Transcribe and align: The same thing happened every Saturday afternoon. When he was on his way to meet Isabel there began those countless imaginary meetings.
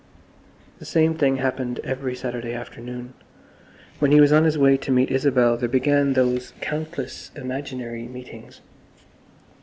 The 0.79 0.85
same 0.85 1.13
thing 1.13 1.35
happened 1.37 1.77
every 1.83 2.15
Saturday 2.15 2.53
afternoon. 2.55 3.13
When 3.99 4.11
he 4.11 4.19
was 4.19 4.31
on 4.31 4.45
his 4.45 4.57
way 4.57 4.75
to 4.77 4.89
meet 4.91 5.11
Isabel 5.11 5.57
there 5.57 5.69
began 5.69 6.13
those 6.13 6.53
countless 6.59 7.29
imaginary 7.35 8.07
meetings. 8.07 8.61